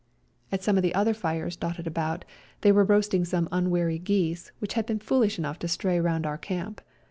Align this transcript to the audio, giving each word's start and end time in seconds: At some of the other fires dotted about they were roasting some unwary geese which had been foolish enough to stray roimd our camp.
At 0.51 0.63
some 0.63 0.77
of 0.77 0.81
the 0.81 0.95
other 0.95 1.13
fires 1.13 1.55
dotted 1.55 1.85
about 1.85 2.25
they 2.61 2.71
were 2.71 2.83
roasting 2.83 3.23
some 3.23 3.47
unwary 3.51 3.99
geese 3.99 4.51
which 4.57 4.73
had 4.73 4.87
been 4.87 4.97
foolish 4.97 5.37
enough 5.37 5.59
to 5.59 5.67
stray 5.67 5.97
roimd 5.99 6.25
our 6.25 6.39
camp. 6.39 6.81